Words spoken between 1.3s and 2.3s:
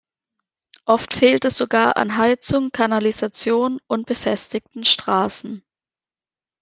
es sogar an